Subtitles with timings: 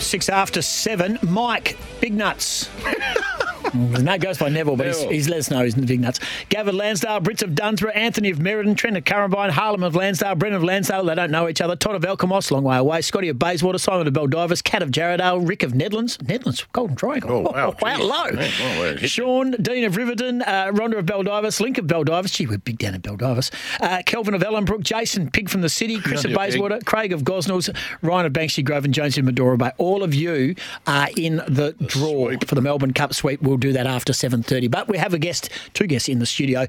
[0.00, 1.18] Six after seven.
[1.22, 2.68] Mike, big nuts.
[3.74, 6.20] Name goes by Neville, but he's, he's let us know he's in big nuts.
[6.48, 10.56] Gavin Lansdale, Brits of Dunsborough, Anthony of Meriden, Trent of Currambine, Harlem of Lansdale, Brennan
[10.56, 13.38] of Lansdale, they don't know each other, Todd of Elkamos, long way away, Scotty of
[13.38, 17.30] Bayswater, Simon of Baldivis, Cat of Jarradale, Rick of Nedlands, Nedlands, Golden Triangle.
[17.30, 18.32] Oh, wow, wow, low.
[18.32, 22.58] Man, well, Sean, Dean of Riverton, uh, Rhonda of Baldivis, Link of Baldivis, gee, we're
[22.58, 26.32] big down at Baldivis, uh, Kelvin of Ellenbrook, Jason, Pig from the City, Chris of
[26.32, 26.52] you, Pig.
[26.52, 29.70] Bayswater, Craig of Gosnells, Ryan of Banksia Grove, and Jones in Madora Bay.
[29.78, 30.54] All of you
[30.86, 33.40] are in the draw for the Melbourne Cup sweep.
[33.42, 34.70] We'll do that after 7.30.
[34.70, 36.66] But we have a guest, two guests in the studio.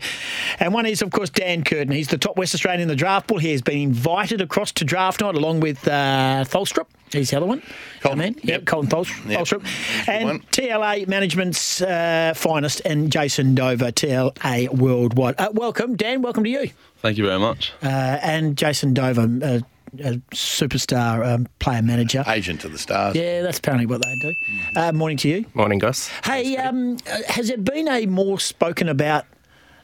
[0.60, 1.92] And one is, of course, Dan Curtin.
[1.92, 3.40] He's the top West Australian in the draft pool.
[3.40, 6.88] He has been invited across to draft night along with uh, Tholstrup.
[7.12, 7.62] He's the other one.
[8.02, 8.18] Koltyn.
[8.18, 8.34] Man.
[8.36, 8.62] Yep, Yep.
[8.64, 9.40] Koltyn Thol- Yep.
[9.42, 10.08] Tholstrup.
[10.08, 10.40] And one.
[10.52, 15.36] TLA Management's uh, finest and Jason Dover, TLA Worldwide.
[15.38, 16.22] Uh, welcome, Dan.
[16.22, 16.70] Welcome to you.
[17.00, 17.74] Thank you very much.
[17.84, 17.88] Uh,
[18.22, 19.60] and Jason Dover, uh,
[20.00, 22.24] a superstar um, player manager.
[22.28, 23.16] Agent to the stars.
[23.16, 24.34] Yeah, that's apparently what they do.
[24.76, 25.46] Uh, morning to you.
[25.54, 26.10] Morning, Gus.
[26.24, 29.26] Hey, um, has there been a more spoken about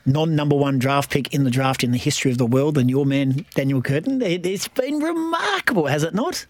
[0.06, 2.90] non number one draft pick in the draft in the history of the world than
[2.90, 4.22] your man, Daniel Curtin?
[4.22, 6.46] It, it's been remarkable, has it not?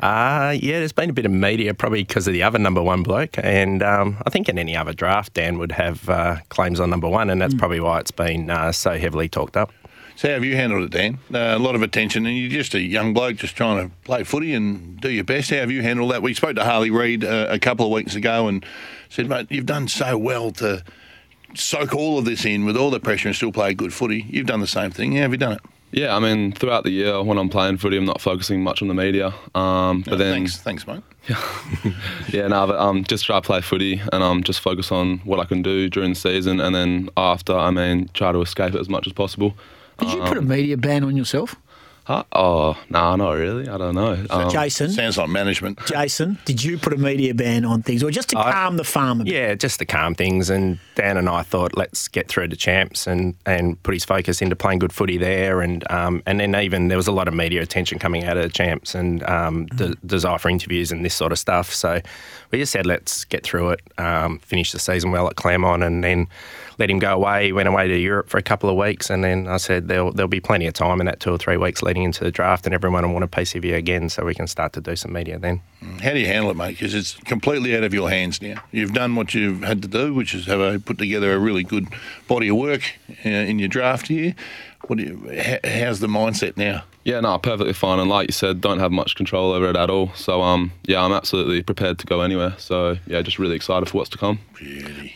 [0.00, 3.04] Uh, yeah, there's been a bit of media probably because of the other number one
[3.04, 3.36] bloke.
[3.38, 7.08] And um, I think in any other draft, Dan would have uh, claims on number
[7.08, 9.72] one, and that's probably why it's been uh, so heavily talked up.
[10.22, 11.18] So how have you handled it, Dan?
[11.34, 14.22] Uh, a lot of attention, and you're just a young bloke just trying to play
[14.22, 15.50] footy and do your best.
[15.50, 16.22] How have you handled that?
[16.22, 18.64] We spoke to Harley Reid uh, a couple of weeks ago and
[19.08, 20.84] said, mate, you've done so well to
[21.56, 24.24] soak all of this in with all the pressure and still play good footy.
[24.28, 25.16] You've done the same thing.
[25.16, 25.60] How have you done it?
[25.90, 28.86] Yeah, I mean, throughout the year when I'm playing footy, I'm not focusing much on
[28.86, 29.34] the media.
[29.56, 31.02] Um, but then, thanks, thanks, mate.
[32.28, 35.40] yeah, no, but um, just try to play footy and um, just focus on what
[35.40, 38.80] I can do during the season, and then after, I mean, try to escape it
[38.80, 39.56] as much as possible.
[40.02, 41.56] Did you put a Um, media ban on yourself?
[42.04, 42.24] Huh?
[42.32, 43.68] Oh, no, not really.
[43.68, 44.26] I don't know.
[44.28, 45.78] Um, Jason, Sounds like management.
[45.86, 48.82] Jason, did you put a media ban on things or just to I- calm the
[48.82, 49.32] farm a bit?
[49.32, 50.50] Yeah, just to calm things.
[50.50, 54.42] And Dan and I thought, let's get through to champs and, and put his focus
[54.42, 55.60] into playing good footy there.
[55.60, 58.42] And um, and then even there was a lot of media attention coming out of
[58.42, 61.72] the champs and um, the desire for interviews and this sort of stuff.
[61.72, 62.00] So
[62.52, 66.04] we just said, let's get through it, um, finish the season well at Claremont, and
[66.04, 66.28] then
[66.78, 67.46] let him go away.
[67.46, 70.12] He went away to Europe for a couple of weeks, and then I said there'll
[70.12, 72.66] there'll be plenty of time in that two or three weeks leading into the draft,
[72.66, 75.38] and everyone will want to PCV again, so we can start to do some media
[75.38, 75.62] then.
[76.02, 76.72] How do you handle it, mate?
[76.72, 78.62] Because it's completely out of your hands now.
[78.72, 81.62] You've done what you've had to do, which is have a, put together a really
[81.62, 81.86] good
[82.26, 82.82] body of work
[83.24, 84.34] uh, in your draft year.
[84.88, 86.82] What do you, how, how's the mindset now?
[87.04, 88.00] Yeah, no, perfectly fine.
[88.00, 90.12] And like you said, don't have much control over it at all.
[90.14, 92.54] So, um, yeah, I'm absolutely prepared to go anywhere.
[92.58, 94.40] So, yeah, just really excited for what's to come.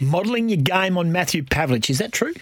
[0.01, 2.35] Modelling your game on Matthew Pavlich, is that true?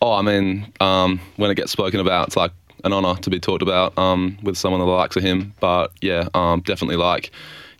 [0.00, 2.52] Oh, I mean, um, when it gets spoken about, it's like
[2.84, 5.54] an honour to be talked about um, with someone of the likes of him.
[5.58, 7.32] But yeah, um, definitely like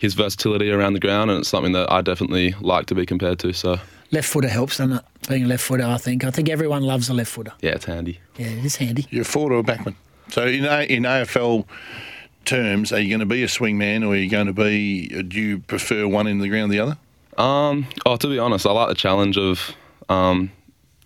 [0.04, 3.38] his versatility around the ground, and it's something that I definitely like to be compared
[3.41, 3.53] to.
[3.53, 3.78] So
[4.12, 5.04] Left footer helps, doesn't it?
[5.28, 6.25] Being a left footer, I think.
[6.25, 7.53] I think everyone loves a left footer.
[7.62, 8.20] yeah, it's handy.
[8.37, 9.06] Yeah, it is handy.
[9.10, 9.94] You're a forward or a backman.
[10.28, 11.64] So in, A- in AFL
[12.44, 15.41] terms, are you going to be a swingman, or are you going to be, do
[15.41, 17.43] you prefer one in the ground or the other?
[17.43, 19.75] Um, oh, to be honest, I like the challenge of,
[20.09, 20.53] um,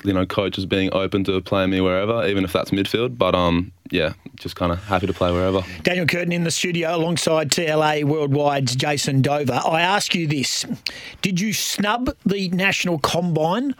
[0.04, 3.18] you know, coaches being open to playing me wherever, even if that's midfield.
[3.18, 5.62] But um, yeah, just kind of happy to play wherever.
[5.82, 9.60] Daniel Curtin in the studio alongside TLA Worldwide's Jason Dover.
[9.64, 10.66] I ask you this
[11.22, 13.74] Did you snub the national combine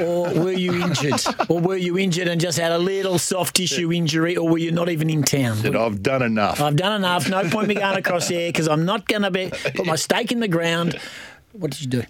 [0.00, 1.20] or were you injured?
[1.48, 4.70] or were you injured and just had a little soft tissue injury or were you
[4.72, 5.56] not even in town?
[5.56, 6.60] Said, I've done enough.
[6.60, 7.28] I've done enough.
[7.28, 10.30] No point me going across there because I'm not going to be put my stake
[10.30, 10.98] in the ground.
[11.52, 12.02] What did you do?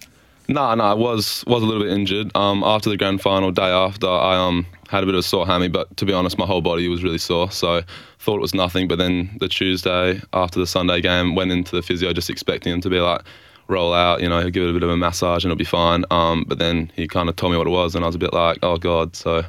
[0.47, 2.35] No, no, I was was a little bit injured.
[2.35, 5.45] Um, after the grand final, day after, I um had a bit of a sore
[5.47, 7.81] hammy, but to be honest, my whole body was really sore, so
[8.19, 8.87] thought it was nothing.
[8.87, 12.81] But then the Tuesday after the Sunday game, went into the physio just expecting him
[12.81, 13.21] to be like,
[13.67, 15.63] roll out, you know, he'll give it a bit of a massage and it'll be
[15.63, 16.05] fine.
[16.11, 18.19] Um, but then he kind of told me what it was, and I was a
[18.19, 19.15] bit like, oh god.
[19.15, 19.43] So,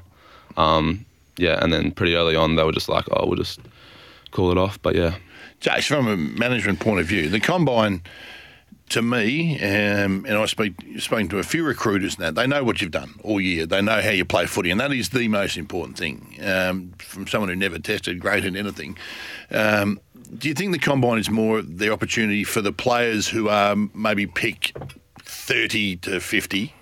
[0.57, 1.05] um,
[1.37, 3.61] yeah, and then pretty early on, they were just like, oh, we'll just
[4.31, 4.81] call it off.
[4.81, 5.17] But yeah,
[5.61, 8.03] Jace, from a management point of view, the combine,
[8.91, 12.31] to me, um, and I speak speaking to a few recruiters now.
[12.31, 13.67] they know what you've done all year.
[13.67, 16.39] They know how you play footy, and that is the most important thing.
[16.45, 18.97] Um, from someone who never tested great at anything,
[19.51, 19.99] um,
[20.39, 24.27] do you think the combine is more the opportunity for the players who are maybe
[24.27, 24.73] pick
[25.21, 26.73] thirty to fifty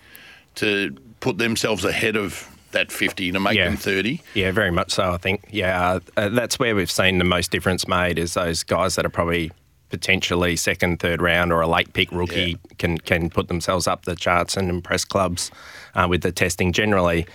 [0.56, 3.64] to put themselves ahead of that fifty to make Yeah.
[3.66, 4.20] them thirty?
[4.34, 5.10] Yeah, very much so.
[5.12, 5.44] I think.
[5.50, 9.10] Yeah, uh, that's where we've seen the most difference made is those guys that are
[9.10, 9.52] probably
[9.90, 12.74] potentially second, third round or a late pick rookie Yeah.
[12.78, 15.50] can can put themselves up the charts and impress clubs
[15.94, 16.72] uh, with the testing.
[16.72, 17.26] Generally,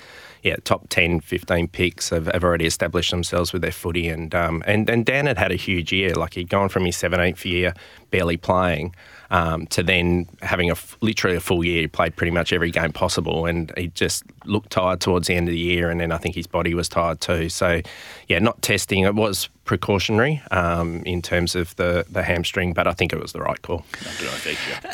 [0.43, 4.07] yeah, top 10, 15 picks have, have already established themselves with their footy.
[4.07, 6.13] And, um, and, and Dan had had a huge year.
[6.15, 7.73] Like he'd gone from his 17th year
[8.09, 8.95] barely playing
[9.31, 11.81] um, to then having a literally a full year.
[11.81, 15.47] He played pretty much every game possible, and he just looked tired towards the end
[15.47, 15.89] of the year.
[15.89, 17.49] And then I think his body was tired too.
[17.49, 17.81] So,
[18.27, 19.03] yeah, not testing.
[19.03, 23.33] It was precautionary um, in terms of the, the hamstring, but I think it was
[23.33, 23.85] the right call.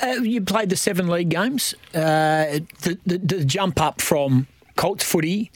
[0.03, 1.73] Uh, you played the seven league games.
[1.93, 5.51] Uh, the, the, the jump up from Colts footy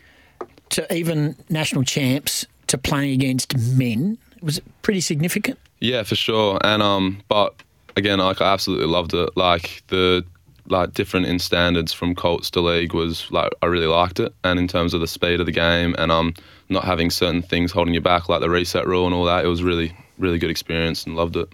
[0.69, 5.59] to even national champs to playing against men was pretty significant.
[5.79, 6.59] Yeah, for sure.
[6.63, 7.55] And um, but
[7.99, 9.29] again, like I absolutely loved it.
[9.35, 10.25] Like the
[10.67, 14.57] like different in standards from Colts to league was like I really liked it, and
[14.57, 16.33] in terms of the speed of the game and um
[16.69, 19.47] not having certain things holding you back like the reset rule and all that, it
[19.47, 21.47] was really really good experience and loved it.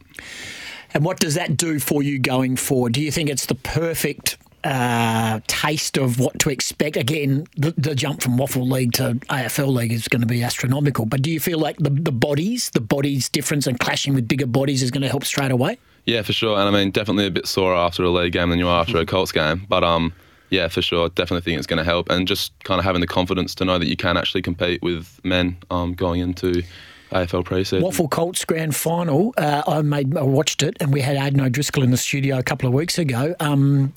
[0.94, 2.94] And what does that do for you going forward?
[2.94, 6.98] Do you think it's the perfect uh, taste of what to expect.
[6.98, 11.06] Again, the, the, jump from WAFL League to AFL League is going to be astronomical.
[11.06, 14.48] But do you feel like the, the bodies, the bodies difference and clashing with bigger
[14.48, 15.78] bodies is going to help straight away?
[16.06, 16.58] Yeah, for sure.
[16.60, 18.98] And I mean, definitely a bit sore after a league game than you are after
[18.98, 19.66] a Colts game.
[19.68, 20.14] But um,
[20.50, 21.10] yeah, for sure.
[21.10, 22.10] Definitely think it's going to help.
[22.10, 25.20] And just kind of having the confidence to know that you can actually compete with
[25.24, 26.64] men um, going into
[27.12, 27.82] AFL preseason.
[27.82, 29.34] WAFL Colts grand final.
[29.38, 32.44] Uh, I made I watched it, and we had Aidan O'Driscoll in the studio a
[32.44, 33.36] couple of weeks ago.
[33.40, 33.94] Um,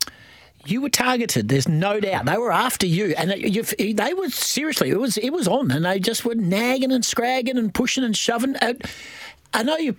[0.66, 1.48] you were targeted.
[1.48, 4.90] There's no doubt they were after you, and they, they were seriously.
[4.90, 8.16] It was it was on, and they just were nagging and scragging and pushing and
[8.16, 8.56] shoving.
[8.56, 8.74] Uh,
[9.54, 9.96] I know you.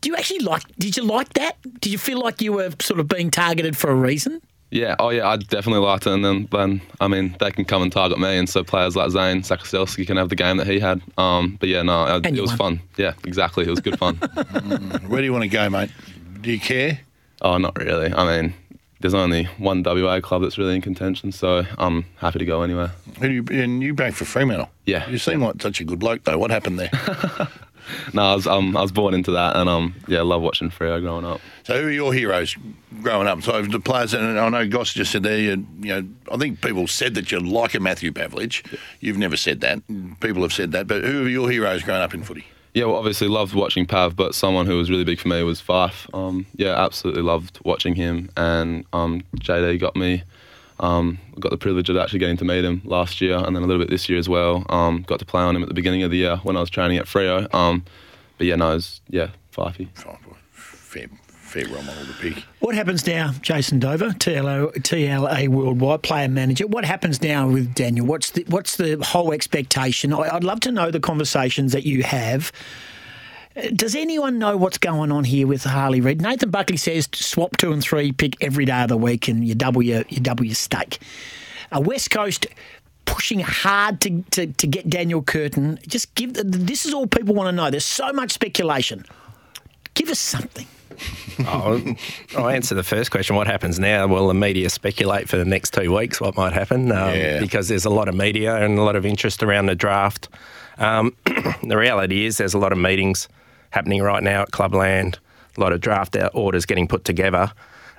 [0.00, 0.62] Do you actually like?
[0.78, 1.56] Did you like that?
[1.80, 4.40] Did you feel like you were sort of being targeted for a reason?
[4.70, 6.12] Yeah, oh yeah, I definitely liked it.
[6.12, 9.10] And then, then I mean, they can come and target me, and so players like
[9.10, 11.00] Zane Zakostelsky can have the game that he had.
[11.16, 12.58] Um, but yeah, no, it, it was won.
[12.58, 12.80] fun.
[12.98, 14.16] Yeah, exactly, it was good fun.
[15.06, 15.90] Where do you want to go, mate?
[16.40, 17.00] Do you care?
[17.40, 18.12] Oh, not really.
[18.12, 18.54] I mean,
[19.00, 22.92] there's only one WA club that's really in contention, so I'm happy to go anywhere.
[23.20, 24.68] Who you, and you back for Fremantle?
[24.86, 25.08] Yeah.
[25.08, 26.36] You seem like such a good bloke, though.
[26.36, 26.90] What happened there?
[28.14, 30.70] no, I was um, I was born into that, and um, yeah, I love watching
[30.70, 31.40] Freo growing up.
[31.64, 32.56] So, who are your heroes
[33.02, 33.42] growing up?
[33.42, 36.60] So, the players, and I know Goss just said there, you, you know, I think
[36.60, 38.64] people said that you're like a Matthew Pavlich.
[39.00, 39.80] You've never said that.
[40.20, 42.46] People have said that, but who are your heroes growing up in footy?
[42.74, 45.60] Yeah, well, obviously loved watching Pav, but someone who was really big for me was
[45.60, 46.06] Fyfe.
[46.14, 50.22] Um, yeah, absolutely loved watching him, and um, JD got me
[50.80, 53.66] um, got the privilege of actually getting to meet him last year and then a
[53.66, 54.64] little bit this year as well.
[54.68, 56.70] Um, got to play on him at the beginning of the year when I was
[56.70, 57.52] training at Freo.
[57.54, 57.84] Um,
[58.36, 59.88] but yeah, no, it was, yeah, Fyfey.
[60.52, 62.44] Fair, fair role model to pick.
[62.60, 66.66] What happens now, Jason Dover, TLA, TLA Worldwide Player Manager?
[66.66, 68.06] What happens now with Daniel?
[68.06, 70.12] What's the, what's the whole expectation?
[70.12, 72.52] I'd love to know the conversations that you have
[73.74, 76.20] does anyone know what's going on here with Harley Reid?
[76.20, 79.54] Nathan Buckley says swap two and three, pick every day of the week, and you
[79.54, 80.98] double your you double your stake.
[81.70, 82.46] Uh, West Coast
[83.04, 85.78] pushing hard to, to, to get Daniel Curtin.
[85.86, 87.70] Just give this is all people want to know.
[87.70, 89.04] There's so much speculation.
[89.94, 90.66] Give us something.
[91.40, 91.94] oh,
[92.36, 93.36] I'll answer the first question.
[93.36, 94.06] What happens now?
[94.06, 97.40] Well, the media speculate for the next two weeks what might happen um, yeah.
[97.40, 100.28] because there's a lot of media and a lot of interest around the draft.
[100.78, 101.14] Um,
[101.62, 103.28] the reality is there's a lot of meetings
[103.70, 105.18] happening right now at Clubland.
[105.56, 107.52] A lot of draft orders getting put together.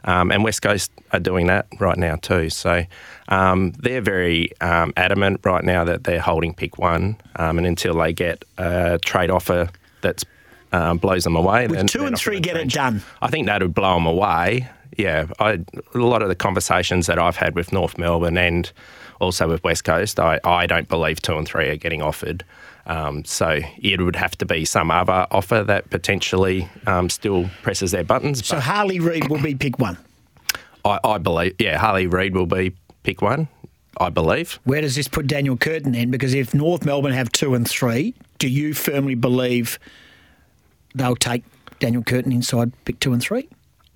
[0.06, 2.50] Um, and West Coast are doing that right now too.
[2.50, 2.84] So
[3.28, 7.96] um, they're very um, adamant right now that they're holding pick one, um, and until
[7.96, 9.70] they get a trade offer
[10.02, 10.24] that
[10.72, 13.02] um, blows them away, With then two and three get it done.
[13.22, 14.70] I think that would blow them away.
[14.98, 15.60] Yeah, I,
[15.94, 18.72] a lot of the conversations that I've had with North Melbourne and
[19.20, 22.44] also with West Coast, I, I don't believe two and three are getting offered.
[22.90, 27.92] Um, so it would have to be some other offer that potentially um, still presses
[27.92, 28.46] their buttons.
[28.46, 29.98] So Harley Reid will be pick one.
[30.84, 33.48] I, I believe, yeah, Harley Reid will be pick one.
[34.00, 34.60] I believe.
[34.64, 36.10] Where does this put Daniel Curtin then?
[36.10, 39.78] Because if North Melbourne have two and three, do you firmly believe
[40.96, 41.44] they'll take
[41.80, 43.50] Daniel Curtin inside pick two and three?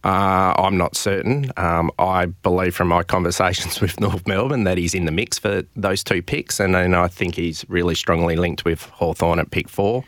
[0.03, 1.51] Uh, I'm not certain.
[1.55, 5.63] Um, I believe from my conversations with North Melbourne that he's in the mix for
[5.75, 9.69] those two picks, and then I think he's really strongly linked with Hawthorn at pick
[9.69, 10.03] four.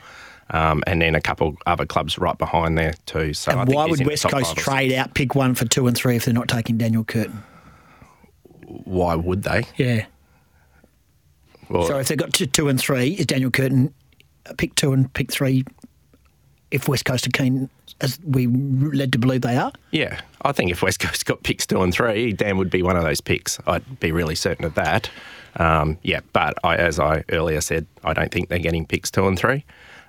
[0.52, 3.34] Um, and then a couple other clubs right behind there too.
[3.34, 6.26] So and why would West Coast trade out pick one for two and three if
[6.26, 7.42] they're not taking Daniel Curtin?
[8.68, 9.64] Why would they?
[9.78, 10.06] Yeah.
[11.68, 13.92] Well, so if they've got two, two and three, is Daniel Curtin
[14.58, 15.64] pick two and pick three?
[16.76, 17.70] If West Coast are keen
[18.02, 19.72] as we led to believe they are?
[19.92, 22.98] Yeah, I think if West Coast got picks two and three, Dan would be one
[22.98, 23.58] of those picks.
[23.66, 25.10] I'd be really certain of that.
[25.56, 29.26] Um, yeah, but I, as I earlier said, I don't think they're getting picks two
[29.26, 29.64] and three.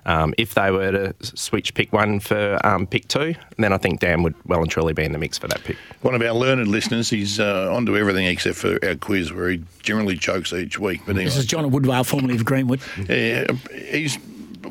[0.05, 3.99] Um, if they were to switch pick one for um, pick two, then I think
[4.01, 5.77] Dan would well and truly be in the mix for that pick.
[6.01, 9.63] One of our learned listeners, he's uh, onto everything except for our quiz, where he
[9.83, 11.01] generally chokes each week.
[11.05, 12.81] But anyway, This is John Woodwale, formerly of Greenwood.
[13.07, 13.47] yeah,
[13.89, 14.17] he's.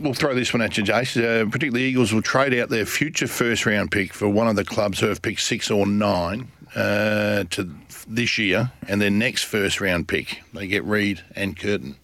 [0.00, 1.16] We'll throw this one at you, Jace.
[1.16, 4.64] Uh, particularly, Eagles will trade out their future first round pick for one of the
[4.64, 7.70] clubs who have picked six or nine uh, to
[8.06, 10.42] this year, and their next first round pick.
[10.52, 11.96] They get Reid and Curtin.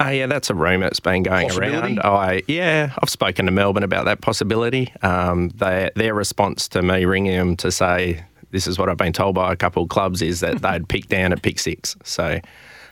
[0.00, 2.00] Uh, yeah, that's a rumour that's been going around.
[2.00, 4.92] I yeah, I've spoken to Melbourne about that possibility.
[5.02, 9.12] Um, they, their response to me ringing them to say this is what I've been
[9.12, 11.96] told by a couple of clubs is that they'd pick down at pick six.
[12.04, 12.40] So.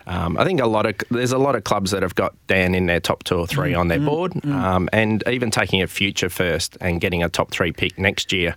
[0.07, 2.75] Um, I think a lot of there's a lot of clubs that have got Dan
[2.75, 6.29] in their top two or three on their board, um, and even taking a future
[6.29, 8.55] first and getting a top three pick next year.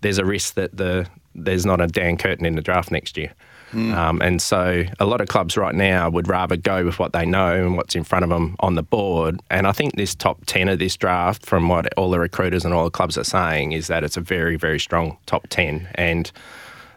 [0.00, 3.32] There's a risk that the there's not a Dan Curtin in the draft next year.
[3.94, 7.26] Um, and so a lot of clubs right now would rather go with what they
[7.26, 9.40] know and what's in front of them on the board.
[9.50, 12.72] And I think this top 10 of this draft, from what all the recruiters and
[12.72, 15.88] all the clubs are saying, is that it's a very, very strong top 10.
[15.96, 16.30] And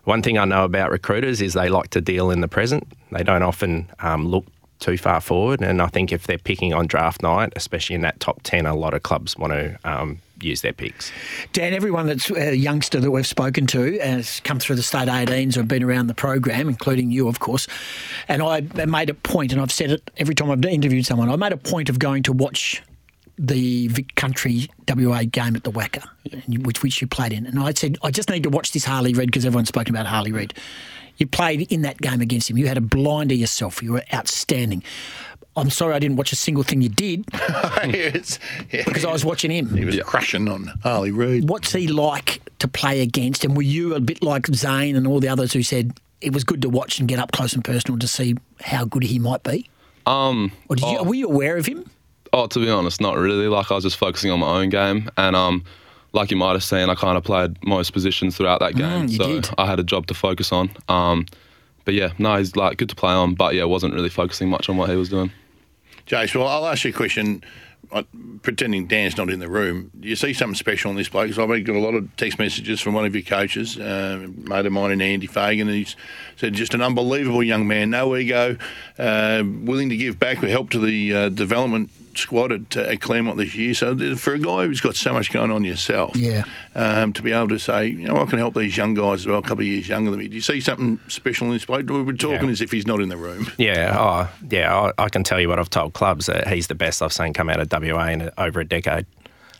[0.09, 2.87] one thing I know about recruiters is they like to deal in the present.
[3.11, 4.43] They don't often um, look
[4.79, 5.61] too far forward.
[5.61, 8.75] And I think if they're picking on draft night, especially in that top 10, a
[8.75, 11.11] lot of clubs want to um, use their picks.
[11.53, 15.57] Dan, everyone that's a youngster that we've spoken to has come through the state 18s
[15.57, 17.67] or been around the program, including you, of course.
[18.27, 21.35] And I made a point, and I've said it every time I've interviewed someone, I
[21.35, 22.81] made a point of going to watch
[23.41, 26.03] the Vic Country WA game at the WACA,
[26.65, 27.45] which, which you played in.
[27.45, 30.05] And I said, I just need to watch this Harley Reid because everyone's spoken about
[30.07, 30.53] Harley Reid.
[31.17, 32.57] You played in that game against him.
[32.57, 33.81] You had a blinder yourself.
[33.81, 34.83] You were outstanding.
[35.55, 37.25] I'm sorry I didn't watch a single thing you did
[37.83, 38.39] It's-
[38.71, 38.83] yeah.
[38.85, 39.75] because I was watching him.
[39.75, 41.49] He was crushing on Harley Reid.
[41.49, 43.43] What's he like to play against?
[43.45, 46.43] And were you a bit like Zane and all the others who said it was
[46.43, 49.43] good to watch and get up close and personal to see how good he might
[49.43, 49.69] be?
[50.05, 51.89] Um, Or did you, oh, were you aware of him?
[52.33, 53.47] Oh, to be honest, not really.
[53.47, 55.63] Like I was just focusing on my own game, and um,
[56.13, 59.17] like you might have seen, I kind of played most positions throughout that game, Mm,
[59.17, 59.49] so did.
[59.57, 60.71] I had a job to focus on.
[60.87, 61.25] Um,
[61.85, 64.69] but yeah, no, he's like good to play on, but yeah, wasn't really focusing much
[64.69, 65.31] on what he was doing.
[66.07, 67.43] Jace, well, I'll ask you a question.
[67.91, 68.03] uh,
[68.43, 71.27] Pretending Dan's not in the room, do you see something special in this bloke?
[71.29, 74.65] 'Cause I've got a lot of text messages from one of your coaches, uh, mate
[74.65, 75.95] of mine, in Andy Fagan, and he's
[76.35, 78.57] said just an unbelievable young man, no ego,
[78.99, 83.37] uh, willing to give back help to the uh, development squad at, uh, at Claremont
[83.37, 83.73] this year.
[83.73, 86.43] So for a guy who's got so much going on yourself, Yeah.
[86.75, 89.27] um, to be able to say, you know, I can help these young guys as
[89.27, 90.27] well, a couple of years younger than me.
[90.27, 91.89] Do you see something special in this bloke?
[91.89, 92.51] We're talking Yeah.
[92.51, 93.51] as if he's not in the room.
[93.57, 94.75] Yeah, oh, yeah.
[94.97, 97.33] I, I can tell you what I've told clubs that he's the best I've seen
[97.33, 99.05] come out of WA in over a decade.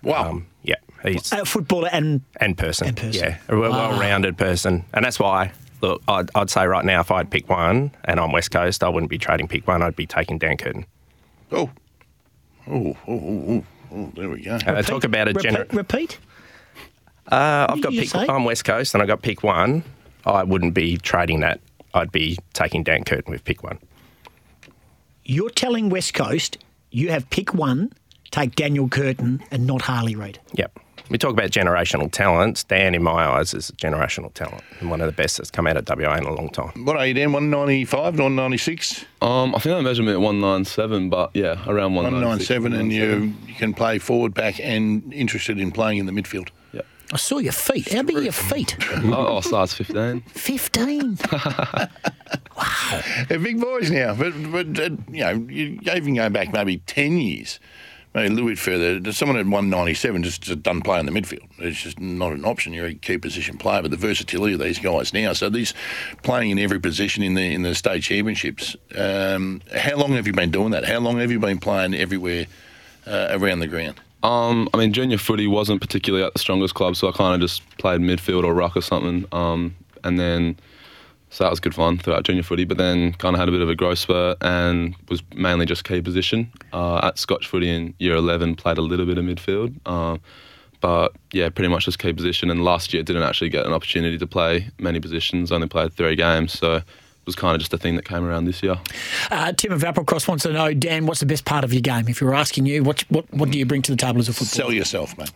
[0.03, 0.29] Wow.
[0.29, 2.87] Um, yeah, he's A footballer and and person.
[2.87, 3.13] And person.
[3.13, 3.89] Yeah, a well- Wow.
[3.91, 5.51] well-rounded person, and that's why.
[5.81, 8.89] Look, I'd, I'd say right now, if I'd pick one and I'm West Coast, I
[8.89, 9.81] wouldn't be trading pick one.
[9.81, 10.85] I'd be taking Dan Curtin.
[11.53, 11.69] Oh.
[12.69, 14.59] Oh, oh, oh, oh, oh, there we go.
[14.65, 15.51] And they talk about a repeat.
[15.51, 16.19] gener- repeat?
[17.31, 18.09] Uh, I've got pick.
[18.09, 18.25] say?
[18.27, 19.83] I'm West Coast, and I got pick one.
[20.25, 21.59] I wouldn't be trading that.
[21.93, 23.79] I'd be taking Dan Curtin with pick one.
[25.23, 26.57] You're telling West Coast
[26.91, 27.91] you have pick one,
[28.31, 30.39] take Daniel Curtin and not Harley Reid.
[30.53, 30.79] Yep.
[31.09, 32.63] We talk about generational talents.
[32.63, 35.65] Dan, in my eyes, is a generational talent and one of the best that's come
[35.65, 36.85] out of WA in a long time.
[36.85, 37.31] What are you, Dan?
[37.33, 42.49] 195, 196, Um, I think I measured me at 197, but yeah, around 196.
[42.49, 46.49] 197, and you, you can play forward, back, and interested in playing in the midfield.
[46.73, 46.81] Yeah.
[47.11, 47.91] I saw your feet.
[47.91, 48.77] How big are your feet?
[48.91, 50.21] oh, oh, size 15.
[50.21, 51.17] 15.
[51.31, 51.89] wow.
[53.27, 57.17] They're big boys now, but, but uh, you know, you even go back maybe 10
[57.17, 57.59] years,
[58.15, 59.11] a little bit further.
[59.11, 61.47] Someone at 197 just, just doesn't play in the midfield.
[61.59, 62.73] It's just not an option.
[62.73, 65.33] You're a key position player, but the versatility of these guys now.
[65.33, 65.73] So these
[66.23, 68.75] playing in every position in the in the state championships.
[68.95, 70.85] Um, how long have you been doing that?
[70.85, 72.47] How long have you been playing everywhere
[73.05, 73.99] uh, around the ground?
[74.21, 77.41] Um, I mean, junior footy wasn't particularly at the strongest club, so I kind of
[77.41, 79.25] just played midfield or ruck or something.
[79.31, 80.57] Um, and then,
[81.29, 82.65] so that was good fun throughout junior footy.
[82.65, 85.83] But then, kind of had a bit of a growth spurt and was mainly just
[85.83, 86.51] key position.
[86.73, 89.75] Uh, at Scotch footy in year 11, played a little bit of midfield.
[89.87, 90.19] Um,
[90.81, 92.49] but yeah, pretty much just key position.
[92.49, 96.15] And last year, didn't actually get an opportunity to play many positions, only played three
[96.15, 96.57] games.
[96.57, 96.83] So it
[97.25, 98.79] was kind of just a thing that came around this year.
[99.29, 102.07] Uh, Tim of Applecross wants to know, Dan, what's the best part of your game?
[102.07, 104.29] If you were asking you, what, what, what do you bring to the table as
[104.29, 104.69] a footballer?
[104.69, 105.31] Sell yourself, mate.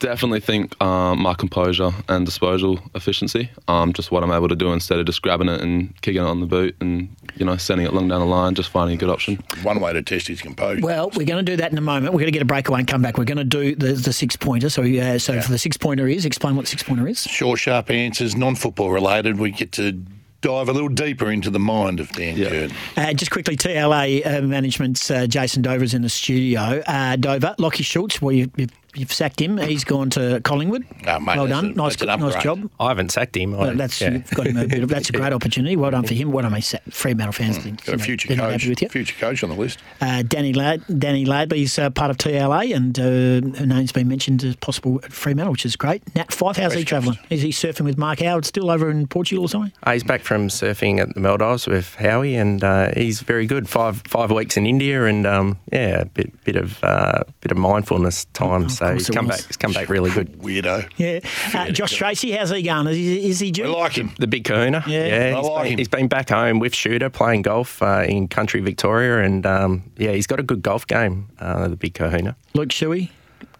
[0.00, 3.50] Definitely think um, my composure and disposal efficiency.
[3.66, 6.24] Um, just what I'm able to do instead of just grabbing it and kicking it
[6.24, 8.98] on the boot and you know sending it long down the line, just finding a
[8.98, 9.42] good option.
[9.62, 10.80] One way to test his composure.
[10.80, 12.14] Well, we're going to do that in a moment.
[12.14, 13.18] We're going to get a breakaway and come back.
[13.18, 14.70] We're going to do the, the six pointer.
[14.70, 17.22] So, uh, so for the six pointer is, explain what the six pointer is.
[17.22, 19.38] Short, sharp answers, non-football related.
[19.38, 20.00] We get to
[20.40, 22.76] dive a little deeper into the mind of Dan Curtin.
[22.96, 26.82] Uh, just quickly, TLA uh, management's uh, Jason Dover's in the studio.
[26.86, 29.58] Uh, Dover, Lockie Schultz, well, you, you've, you've sacked him.
[29.58, 30.84] He's gone to Collingwood.
[31.06, 31.66] Oh, mate, well done.
[31.66, 32.42] a- nice, nice upgrade.
[32.42, 32.70] job.
[32.80, 33.54] I haven't sacked him.
[33.54, 34.10] I, Well, that's yeah.
[34.12, 35.76] you've got him a bit of, that's a great opportunity.
[35.76, 36.32] Well done for him.
[36.32, 37.58] Well done for sa- Fremantle fans.
[37.58, 37.86] think, Hmm.
[37.86, 38.88] Got a you know, future coach, with you.
[38.88, 39.78] future coach on the list.
[40.00, 44.42] Uh, Danny Lad, Dani Laidley's uh, part of TLA, and uh, her name's been mentioned
[44.44, 46.02] as possible at Fremantle, which is great.
[46.14, 47.18] Nat Fyfe, how's he travelling?
[47.30, 49.72] Is he surfing with Mark Howard still over in Portugal or something?
[49.82, 53.68] Uh, he's back from surfing at the Maldives with Howie, and uh, he's very good.
[53.68, 57.58] Five five weeks in India, and um, yeah, a bit bit of uh, bit of
[57.58, 58.64] mindfulness time.
[58.64, 59.36] Of so course he's come was.
[59.36, 59.46] back.
[59.46, 60.32] He's come back really good.
[60.40, 60.90] Weirdo.
[60.96, 61.20] Yeah.
[61.54, 62.86] Uh, Josh Treacy, how's he going?
[62.88, 64.12] Is he, is he We like him.
[64.18, 64.84] The big Kahuna.
[64.86, 65.30] Yeah.
[65.30, 65.78] yeah I like been, him.
[65.78, 70.12] he's been back home with Shooter playing golf uh, in country Victoria, and um, yeah,
[70.12, 71.28] he's got a good golf game.
[71.38, 72.36] Uh, the big Kahuna.
[72.54, 73.10] Luke Shuey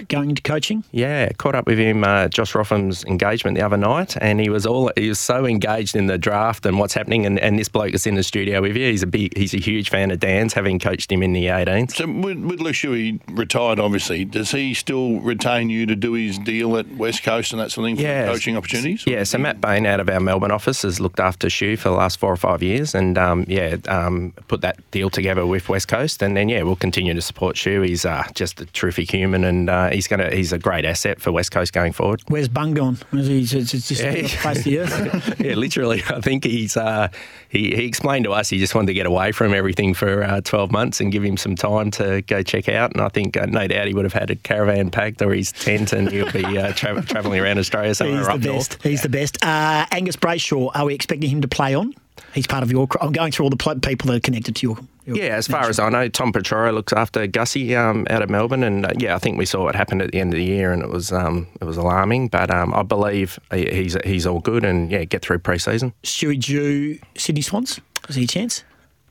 [0.09, 0.85] going into coaching?
[0.93, 4.67] Yeah, caught up with him, uh, Josh Rotham's engagement the other night, and he was
[4.67, 7.27] all he was so engaged in the draft and what's happening.
[7.27, 9.59] And, and this bloke is in the studio with you, he's a big, he's a
[9.59, 11.93] huge fan of Dan's, having coached him in the 18s.
[11.97, 16.39] So with, with Luke Shuey retired, obviously, does he still retain you to do his
[16.39, 18.27] deal at West Coast and that sort of thing for Yeah.
[18.27, 19.05] coaching opportunities?
[19.07, 21.95] Yeah, so Matt Bain out of our Melbourne office has looked after Shoe for the
[21.97, 25.89] last four or five years, and um, yeah, um, put that deal together with West
[25.89, 27.83] Coast, and then yeah, we'll continue to support Shoe.
[27.83, 31.33] He's uh, just a terrific human, and uh, he's gonna he's a great asset for
[31.33, 32.23] West Coast going forward.
[32.29, 32.99] Where's Bung gone?
[33.13, 34.13] He just, Yeah.
[34.27, 35.41] face the earth?
[35.41, 36.03] yeah, literally.
[36.09, 37.09] I think he's uh,
[37.49, 40.41] he he explained to us he just wanted to get away from everything for uh,
[40.43, 42.93] twelve months and give him some time to go check out.
[42.93, 45.53] And I think uh, no doubt he would have had a caravan packed or his
[45.53, 48.69] tent, and he'll be uh, tra- traveling around Australia somewhere He's the up north.
[48.71, 48.83] best.
[48.83, 49.45] He's the best.
[49.45, 51.95] Uh, Angus Brayshaw, are we expecting him to play on?
[52.35, 52.89] He's part of your.
[53.01, 54.77] I'm going through all the pl- people that are connected to your.
[55.09, 58.29] Your Yeah, as far as I know, Tom Petrora looks after Gussie um, out of
[58.29, 60.45] Melbourne, and uh, yeah, I think we saw what happened at the end of the
[60.45, 62.29] year, and it was um, it was alarming.
[62.29, 65.95] But um, I believe he's he's all good, and yeah, get through pre-season.
[66.03, 67.81] Stewie Dew, Sydney Swans.
[68.09, 68.65] Is he a chance?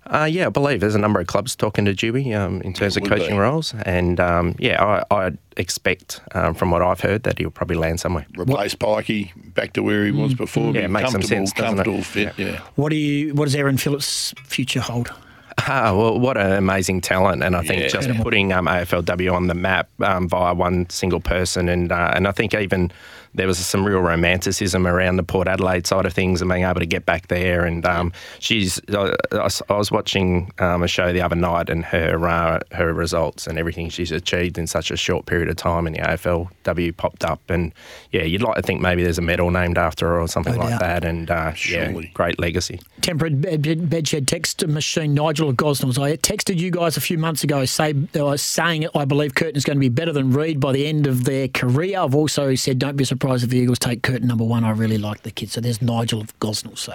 [0.06, 2.96] Uh, yeah, I believe there's a number of clubs talking to Dewey um, in terms
[2.96, 3.38] of coaching be.
[3.38, 7.76] roles, and um, yeah, I, I expect um, from what I've heard that he'll probably
[7.76, 8.26] land somewhere.
[8.38, 10.72] Replace Pikey back to where he was before.
[10.72, 10.76] Mm.
[10.76, 11.84] Yeah, be makes some comfortable, sense, doesn't it?
[11.84, 12.34] comfortable fit.
[12.38, 12.62] Yeah.
[12.76, 13.34] What do you?
[13.34, 15.12] What does Erin Phillips' future hold?
[15.70, 17.88] Ah, well, what an amazing talent, and I think Yeah.
[17.88, 22.28] just putting um, AFLW on the map um, via one single person, and uh, and
[22.28, 22.92] I think even
[23.38, 26.80] there was some real romanticism around the Port Adelaide side of things and being able
[26.82, 27.64] to get back there.
[27.66, 32.28] And um, she's, I, I was- watching um, a show the other night, and her
[32.28, 35.94] uh, her results and everything she's achieved in such a short period of time in
[35.94, 37.74] the AFLW popped up, and
[38.12, 40.60] yeah, you'd like to think maybe there's a medal named after her or something No
[40.62, 40.80] like doubt.
[40.82, 42.80] that, and uh, yeah, great legacy.
[43.02, 45.98] Temperate bed, bed, bedshed text machine Nigel of Gosnells.
[46.02, 49.64] I texted you guys a few months ago say, I was saying I believe Curtin's
[49.64, 52.00] going to be better than Reid by the end of their career.
[52.00, 54.64] I've also said don't be surprised if the Eagles take Curtin number one.
[54.64, 55.50] I really like the kid.
[55.50, 56.80] So there's Nigel of Gosnells.
[56.80, 56.94] So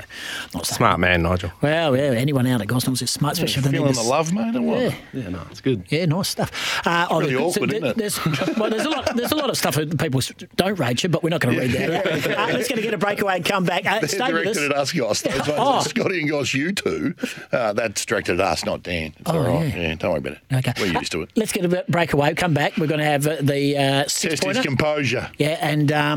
[0.55, 1.51] not saying- Smart man, Nigel.
[1.61, 4.63] Well, yeah, anyone out at Gosnells is smart, especially if Feeling the love, mate, or
[4.63, 4.81] what?
[4.81, 4.95] Yeah.
[5.13, 5.85] Yeah, no, it's good.
[5.89, 6.81] Yeah, nice stuff.
[6.87, 7.97] Uh, oh, really so awkward, there- isn't it?
[7.97, 9.17] There's, well, there's a lot.
[9.17, 10.21] There's a lot of stuff that people
[10.57, 12.27] don't rate you, but we're not going to read that.
[12.39, 13.87] Uh, let's get to get a breakaway and come back.
[13.87, 14.59] Uh, They're with directed us.
[14.59, 15.23] at us, Goss.
[15.23, 15.81] Those ones Oh.
[15.81, 17.15] Scotty and Goss, you two.
[17.53, 19.15] Uh, that's directed at us, not Dan.
[19.19, 19.69] It's Oh, all right.
[19.75, 19.89] yeah.
[19.89, 19.95] Yeah.
[19.97, 20.69] don't worry about it.
[20.69, 20.73] Okay.
[20.81, 21.29] We're used to it.
[21.31, 22.35] Uh, Let's get a breakaway.
[22.35, 22.77] Come back.
[22.77, 25.31] We're going to have uh, the uh, six Test his composure.
[25.39, 26.12] Yeah, and um,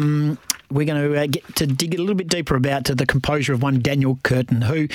[0.72, 3.54] we're going to uh, get to dig a little bit deeper about to the composure
[3.54, 4.88] of one Daniel Curtin, who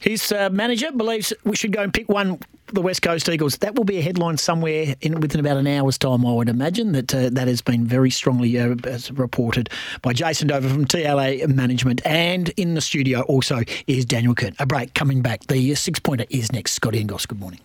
[0.00, 2.38] his uh, manager believes we should go and pick one.
[2.72, 3.58] The West Coast Eagles.
[3.58, 6.24] That will be a headline somewhere in within about an hour's time.
[6.24, 9.68] I would imagine that uh, that has been very strongly uh, as reported
[10.02, 14.54] by Jason Dover from TLA Management, and in the studio also is Daniel Curtin.
[14.60, 15.48] A break coming back.
[15.48, 16.74] The six pointer is next.
[16.74, 17.26] Scotty and Goss.
[17.26, 17.58] Good morning.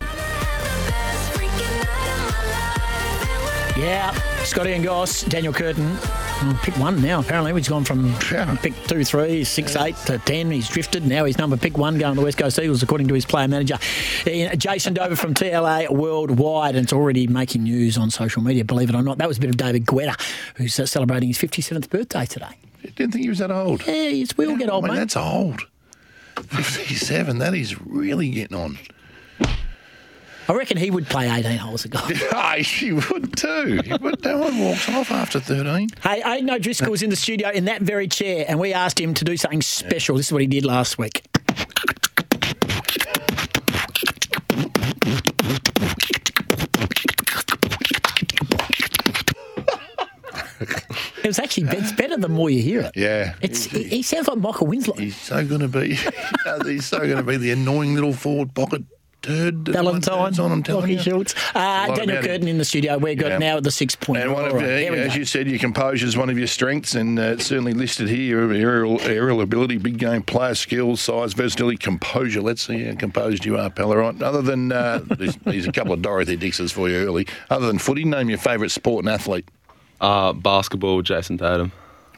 [3.78, 4.12] Yeah,
[4.43, 5.98] Scotty and Goss, Daniel Curtin.
[6.63, 7.54] Pick one now, apparently.
[7.54, 8.56] He's gone from Yeah.
[8.62, 10.52] pick two, three, six, eight to ten.
[10.52, 11.06] He's drifted.
[11.06, 13.48] Now he's number pick one going to the West Coast Eagles, according to his player
[13.48, 13.78] manager.
[14.58, 18.95] Jason Dover from TLA Worldwide, and it's already making news on social media, believe it
[18.95, 19.17] or not.
[19.17, 20.19] That was a bit of David Guetta,
[20.56, 22.45] who's uh, celebrating his 57th birthday today.
[22.84, 23.86] I didn't think he was that old.
[23.88, 25.00] Yeah, we all get old, I mean, mate.
[25.02, 25.62] that's old.
[26.50, 28.78] 57, that is really getting on.
[30.47, 31.99] I reckon he would play 18 holes ago.
[31.99, 33.81] Hey, she would too.
[33.99, 35.89] But no one walks off after 13.
[36.03, 39.13] Hey, Aidan O'Driscoll was in the studio in that very chair, and we asked him
[39.15, 40.17] to do something special.
[40.17, 41.25] This is what he did last week.
[51.25, 52.91] It was actually it's better the more you hear it.
[52.95, 53.34] Yeah.
[53.41, 54.93] It's he, he sounds like Michael Winslow.
[54.93, 55.97] He's so going to be,
[56.65, 58.84] he's so going to be the annoying little forward pocket
[59.26, 59.68] Turd.
[59.68, 61.00] Valentine, on, I'm telling Lockie you.
[61.02, 61.34] Schultz.
[61.56, 62.24] Uh, Daniel about him.
[62.24, 62.98] Curtin in the studio.
[62.98, 63.38] We're got Yeah.
[63.40, 64.22] now at the six point.
[64.22, 65.20] And one of, All right, as go.
[65.20, 68.40] you said, your composure is one of your strengths, and uh, it's certainly listed here.
[68.54, 72.42] Aerial, aerial ability, big game player skills, size, versatility, composure.
[72.42, 73.98] Let's see how composed you are, Pella.
[73.98, 74.22] Right?
[74.22, 77.28] Other than uh, there's, there's a couple of Dorothy Dixes for you early.
[77.50, 79.48] Other than footy, name your favourite sport and athlete.
[80.00, 81.72] Uh, basketball, Jayson Tatum.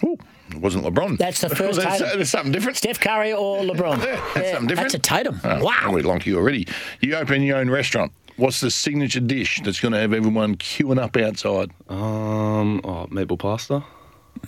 [0.04, 0.18] Ooh,
[0.52, 1.18] it wasn't LeBron.
[1.18, 2.18] That's the first there's, Tatum.
[2.18, 2.78] there's something different.
[2.78, 4.00] Steph Curry or LeBron?
[4.36, 4.92] That's something different.
[4.92, 5.40] That's a Tatum.
[5.44, 5.92] Oh, wow.
[5.94, 6.68] We like you already.
[7.02, 8.12] You open your own restaurant.
[8.38, 11.72] What's the signature dish that's going to have everyone queuing up outside?
[11.90, 13.84] Um, oh, maple pasta.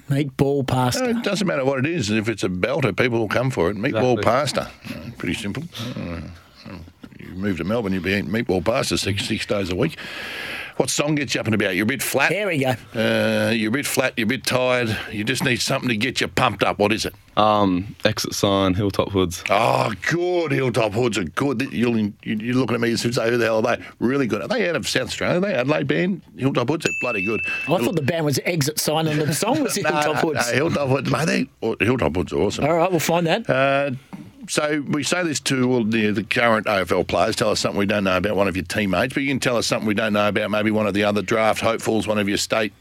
[0.07, 1.09] Meatball Uh, pasta.
[1.09, 2.11] it doesn't matter what it is.
[2.11, 3.77] If it's a belter, people will come for it.
[3.77, 4.23] Meatball Exactly.
[4.23, 4.61] pasta.
[4.89, 5.63] Uh, pretty simple.
[5.97, 6.21] Uh,
[7.19, 9.97] you move to Melbourne, you'll be eating meatball pasta six, six days a week.
[10.79, 11.75] What song gets you up and about?
[11.75, 12.29] You're a bit flat.
[12.29, 12.69] There we go.
[12.95, 14.13] Uh, you're a bit flat.
[14.15, 14.97] You're a bit tired.
[15.11, 16.79] You just need something to get you pumped up.
[16.79, 17.13] What is it?
[17.35, 19.43] Um, exit sign, Hilltop Hoods.
[19.49, 20.53] Oh, good.
[20.53, 21.61] Hilltop Hoods are good.
[21.73, 23.83] You'll, you- you're looking at me as if say, who the hell are they?
[23.99, 24.41] Really good.
[24.41, 25.37] Are they out of South Australia?
[25.37, 26.21] Are they Adelaide band?
[26.37, 27.41] Hilltop Hoods are bloody good.
[27.67, 30.47] I thought the band was Exit Sign and the song was No, Hilltop no, Woods.
[30.49, 31.25] no, Hilltop Hoods, mate.
[31.25, 32.63] They, oh, Hilltop Hoods are awesome.
[32.63, 33.49] All right, we'll find that.
[33.49, 33.91] Uh,
[34.49, 37.35] so we say this to all the, the current AFL players.
[37.35, 39.55] Tell us something we don't know about one of your teammates, but you can tell
[39.57, 42.27] us something we don't know about maybe one of the other draft hopefuls, one of
[42.27, 42.73] your state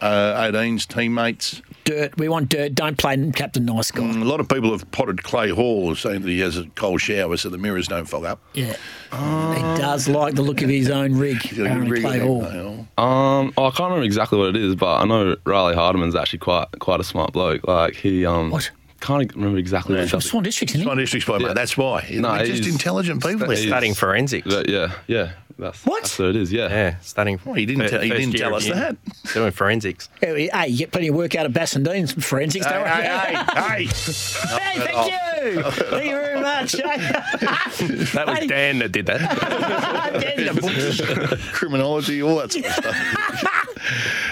[0.00, 1.62] uh, 18s teammates.
[1.84, 2.18] Dirt.
[2.18, 2.74] We want dirt.
[2.74, 4.02] Don't play Captain Nice Guy.
[4.04, 7.36] A lot of people have potted Clay Hall, saying that he has a cold shower
[7.36, 8.40] so the mirrors don't fog up.
[8.54, 8.74] Yeah.
[9.12, 11.40] he does like the look of his own rig.
[11.42, 12.44] He's got a Apparently rig play on all.
[12.44, 13.04] him, Hall.
[13.06, 16.40] Um, oh, I can't remember exactly what it is, but I know Riley Hardiman's actually
[16.40, 17.66] quite quite a smart bloke.
[17.66, 18.70] Like he um, What?
[19.04, 20.28] Can't remember exactly what he From does.
[20.30, 21.02] Swan Districts, isn't Swan he?
[21.04, 21.46] District's boy, Yeah.
[21.48, 21.54] mate.
[21.54, 22.08] That's why.
[22.12, 23.50] No, They're just intelligent people.
[23.50, 24.46] he's- Studying forensics.
[24.48, 25.30] But yeah, yeah.
[25.56, 26.02] That's, What?
[26.02, 26.50] That's what it is.
[26.52, 26.68] Yeah.
[26.68, 27.38] Yeah, studying.
[27.44, 28.76] Well, he didn't fir- tell- he didn't tell us uni.
[28.80, 28.96] that.
[29.34, 30.08] Doing forensics.
[30.20, 33.08] Hey, hey, you get plenty of work out of Bassendean's forensics, don't Hey, you?
[33.08, 33.84] hey, hey, hey.
[33.84, 35.62] Hey, thank you.
[35.70, 36.72] Thank you very much.
[38.14, 39.20] That was Dan that did that.
[40.20, 41.36] Dan, the butcher.
[41.52, 43.60] criminology, all that sort of stuff.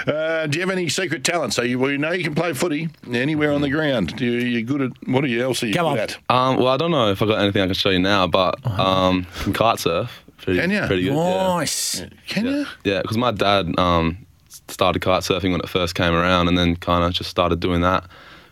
[0.07, 1.57] uh, do you have any secret talents?
[1.57, 4.17] So you, well, you know you can play footy anywhere on the ground.
[4.17, 5.99] Do you, you're good at what are you else are you Come good on.
[5.99, 6.17] at?
[6.29, 8.65] Um, well, I don't know if I got anything I can show you now, but
[8.67, 10.23] um, can kite surf.
[10.39, 10.87] Pretty, Can ya?
[10.89, 11.15] Pretty good.
[11.15, 11.47] yeah.
[11.55, 12.03] Nice.
[12.27, 12.67] Can you?
[12.83, 14.27] Yeah, because my dad um,
[14.69, 17.81] started kite surfing when it first came around, and then kind of just started doing
[17.83, 18.05] that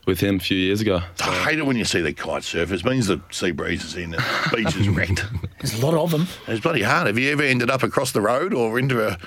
[0.06, 1.00] with him a few years ago.
[1.20, 2.80] I hate it when you see the kite surfers.
[2.80, 5.24] It means the sea breeze is in, the beach is wrecked.
[5.60, 6.28] There's a lot of them.
[6.46, 7.08] It's bloody hard.
[7.08, 9.18] Have you ever ended up across the road or into a?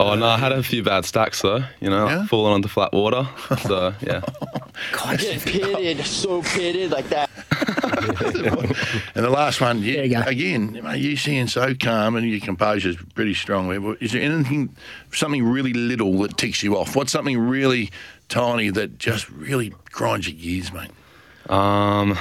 [0.00, 1.64] Oh no, I had a few bad stacks though.
[1.80, 2.26] You know, Yeah?
[2.26, 3.26] falling onto flat water.
[3.62, 4.20] So yeah,
[4.92, 7.28] God, Get pitted, so pitted like that.
[9.14, 10.22] And the last one, you, There you go.
[10.24, 13.96] again, you seem so calm and your composure is pretty strong.
[14.00, 14.74] Is there anything,
[15.12, 16.94] something really little that ticks you off?
[16.94, 17.90] What's something really
[18.28, 20.90] tiny that just really grinds your gears, mate?
[21.50, 22.16] um,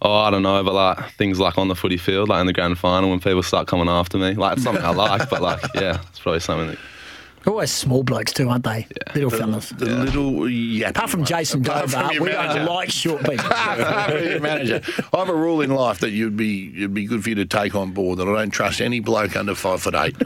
[0.00, 2.52] oh I don't know, but like things like on the footy field, like in the
[2.54, 5.60] grand final, when people start coming after me, like it's something I like, but like
[5.74, 6.78] yeah, it's probably something that
[7.46, 8.86] always small blokes too, aren't they?
[9.14, 9.70] Little fellas.
[9.70, 11.26] The little yappy Apart from one.
[11.26, 12.58] Jason Apart Dover, your we manager.
[12.58, 13.44] don't like short people.
[14.20, 14.80] Your manager.
[15.12, 17.46] I have a rule in life that you'd be it'd be good for you to
[17.46, 20.16] take on board that I don't trust any bloke under five foot eight.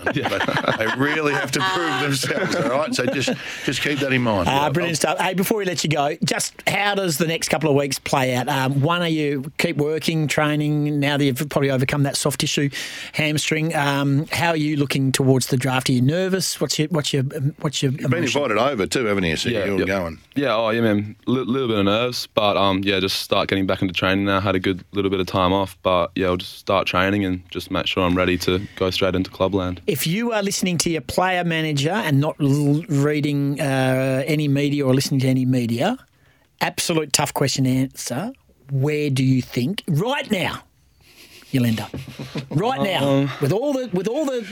[0.79, 2.95] They really have to prove themselves, all right?
[2.95, 3.31] So just
[3.65, 4.49] just keep that in mind.
[4.49, 5.19] Uh, brilliant stuff.
[5.19, 8.35] Hey, before we let you go, just how does the next couple of weeks play
[8.37, 8.49] out?
[8.49, 12.71] Um, one, are you keep working, training now that you've probably overcome that soft tissue
[13.13, 13.75] hamstring?
[13.75, 15.89] Um, how are you looking towards the draft?
[15.89, 16.61] Are you nervous?
[16.61, 17.25] What's your what's your
[17.61, 19.37] what's your You've been invited over too, haven't you?
[19.37, 19.87] So you're yep.
[19.87, 20.19] going.
[20.35, 23.67] Yeah, oh yeah, man, a little bit of nerves, but um, yeah, just start getting
[23.67, 24.41] back into training now.
[24.41, 27.43] Had a good little bit of time off, but yeah, I'll just start training and
[27.51, 29.81] just make sure I'm ready to go straight into clubland.
[29.87, 34.87] If you are listening to your player manager and not l- reading uh, any media
[34.87, 35.99] or listening to any media,
[36.61, 38.33] absolute tough question to answer.
[38.71, 40.63] Where do you think right now
[41.51, 41.91] you'll end up?
[42.51, 44.47] Right now, with all the with all the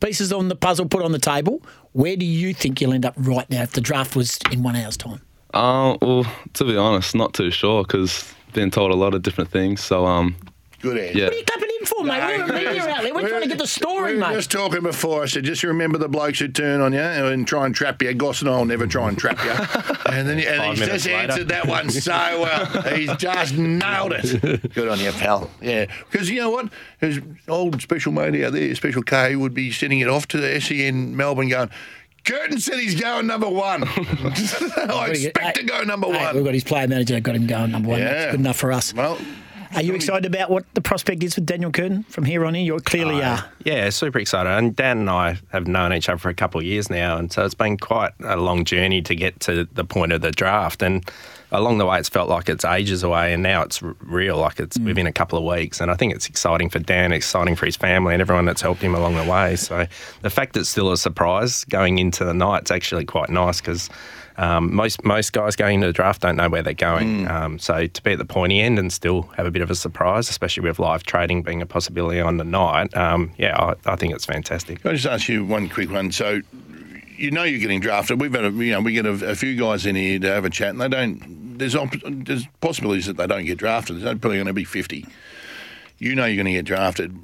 [0.00, 3.14] pieces on the puzzle put on the table, where do you think you'll end up
[3.16, 5.20] right now if the draft was in one hour's time?
[5.54, 6.24] Um, well,
[6.54, 9.80] to be honest, not too sure because been told a lot of different things.
[9.82, 10.36] So um,
[10.80, 11.18] Good answer.
[11.18, 11.30] yeah,
[11.88, 12.50] What are you clapping in for, mate?
[12.50, 13.14] We're a media outlet.
[13.14, 14.34] We're trying to get the story, we were mate.
[14.34, 15.22] just talking before.
[15.22, 18.12] I said, just remember the blokes who turn on you and try and trap you.
[18.14, 19.50] Goss and I'll never try and trap you.
[20.12, 21.18] and then and he's just later.
[21.32, 22.66] answered that one so well.
[22.94, 24.72] He's just nailed it.
[24.74, 25.50] Good on you, pal.
[25.62, 26.68] Yeah, because you know what?
[27.00, 30.60] His old special mate out there, Special K, would be sending it off to the
[30.60, 31.70] SEN Melbourne going.
[32.22, 33.82] Curtin said he's going number one.
[33.88, 37.88] I expect to go number Hey, we've got his player manager got him going number
[37.88, 38.00] one.
[38.00, 38.30] That's Yeah.
[38.32, 38.92] good enough for us.
[38.92, 39.16] Well,
[39.76, 42.64] Are you excited about what the prospect is with Daniel Curtin from here on in?
[42.64, 43.44] You clearly are.
[43.64, 44.50] Yeah, super excited.
[44.50, 47.32] And Dan and I have known each other for a couple of years now, and
[47.32, 50.82] so it's been quite a long journey to get to the point of the draft.
[50.82, 51.08] And
[51.52, 54.76] along the way, it's felt like it's ages away, and now it's real, like it's
[54.76, 54.86] mm.
[54.86, 55.80] within a couple of weeks.
[55.80, 58.82] And I think it's exciting for Dan, exciting for his family, and everyone that's helped
[58.82, 59.54] him along the way.
[59.54, 59.86] So
[60.22, 63.60] the fact that it's still a surprise going into the night, it's actually quite nice
[63.60, 63.88] because.
[64.40, 67.86] Um, most most guys going into the draft don't know where they're going, um, so
[67.86, 70.62] to be at the pointy end and still have a bit of a surprise, especially
[70.62, 74.24] with live trading being a possibility on the night, um, yeah, I, I think it's
[74.24, 74.80] fantastic.
[74.80, 76.10] Can I just ask you one quick one?
[76.10, 76.40] So,
[77.18, 78.18] you know you're getting drafted.
[78.18, 80.46] We've had, a, you know, we get a, a few guys in here to have
[80.46, 81.58] a chat, and they don't.
[81.58, 84.00] There's op- there's possibilities that they don't get drafted.
[84.00, 85.06] There's probably going to be 50.
[85.98, 87.14] You know you're going to get drafted.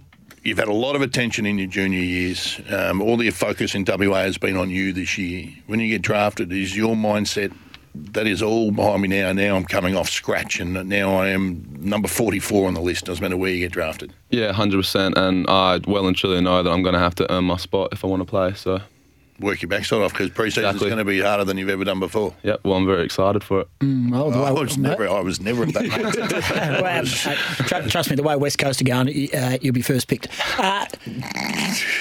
[0.47, 2.61] You've had a lot of attention in your junior years.
[2.71, 5.49] Um, all your focus in WA has been on you this year.
[5.67, 7.53] When you get drafted, is your mindset
[8.13, 9.33] that is all behind me now?
[9.33, 13.07] Now I'm coming off scratch, and now I am number 44 on the list.
[13.07, 14.13] Doesn't matter where you get drafted.
[14.31, 15.19] Yeah, hundred percent.
[15.19, 17.89] And I well and truly know that I'm going to have to earn my spot
[17.91, 18.55] if I want to play.
[18.55, 18.81] So,
[19.41, 20.89] Work your backside off because preseason's Exactly.
[20.89, 22.35] going to be harder than you've ever done before.
[22.43, 23.69] yeah, well, I'm very excited for it.
[23.83, 25.85] Well, the I way- was never, I was never at that.
[25.85, 26.83] mindset.
[26.83, 27.03] Well,
[27.75, 30.29] uh, tr- trust me, the way West Coast are going, uh, you'll be first picked.
[30.59, 30.87] Uh,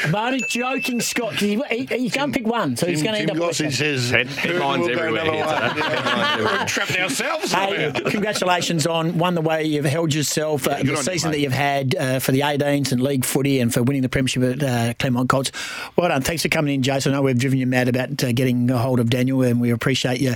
[0.06, 1.32] I'm only joking, Scott.
[1.32, 3.48] 'cause He, he, he can't pick one, so he's going to end Tim up.
[3.50, 5.76] with Gossage says Head- headlines we'll everywhere another here one.
[5.76, 5.86] today.
[5.90, 7.52] Yeah, We're trapped ourselves.
[7.52, 11.32] Hey, congratulations on one the way you've held yourself, uh, good the on you, season
[11.32, 14.44] that you've had uh, for the 18s and league footy, and for winning the premiership
[14.44, 15.52] at uh, Claremont Colts.
[15.96, 16.22] Well done.
[16.22, 17.14] Thanks for coming in, Jason.
[17.26, 20.36] We've driven you mad about uh, getting a hold of Daniel, and we appreciate you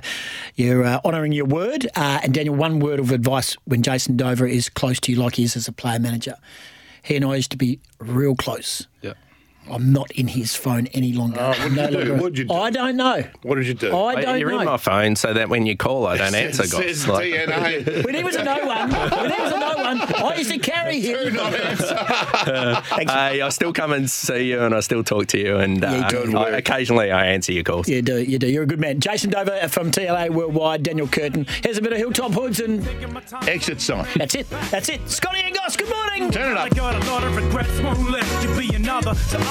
[0.56, 1.86] you uh, honouring your word.
[1.96, 5.36] Uh, and Daniel, one word of advice when Jason Dover is close to you, like
[5.36, 6.36] he is as a player manager.
[7.04, 8.88] He and I used to be real close.
[9.02, 9.14] Yeah.
[9.72, 11.38] I'm not in his phone any longer.
[11.40, 11.98] Oh, what'd you do?
[11.98, 12.54] longer- What'd you do?
[12.54, 13.24] I don't know.
[13.44, 13.96] What did you do?
[13.96, 14.36] I don't know.
[14.36, 14.60] You're know.
[14.62, 16.72] in my phone so that when you call, I don't answer, guys.
[16.72, 18.04] Says Like- DNA.
[18.10, 20.58] When he was a no one, when he was a no one, I used to
[20.60, 21.36] carry him.
[21.36, 23.12] Thanks.
[23.12, 25.96] Hey, I still come and see you, and I still talk to you, and Yeah,
[25.96, 26.38] you uh, do.
[26.38, 27.88] I, occasionally I answer your calls.
[27.88, 28.48] You do, you do.
[28.48, 29.00] You're a good man.
[29.00, 31.46] Jason Dover from TLA Worldwide, Daniel Curtin.
[31.64, 32.86] Here's a bit of Hilltop Hoods, and
[33.48, 34.08] Exit sign.
[34.16, 34.50] that's it.
[34.72, 35.08] That's it.
[35.10, 36.32] Scotty and Goss, good morning.
[36.32, 36.70] Turn it I up.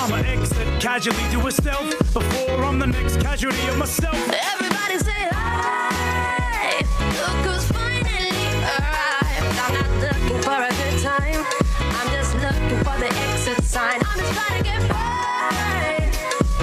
[0.08, 4.16] I'ma exit casually to a stealth before I'm the next casualty of myself.
[4.54, 6.80] Everybody say hi.
[7.12, 8.32] Look who's finally
[8.72, 9.58] arrived.
[9.60, 11.44] I'm not looking for a good time.
[11.92, 14.00] I'm just looking for the exit sign.
[14.00, 16.10] I'm just trying to get by.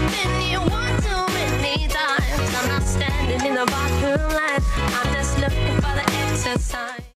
[0.10, 2.56] Been here one too many times.
[2.56, 4.64] I'm not standing in the bathroom line.
[4.98, 7.05] I'm just looking for the exit sign.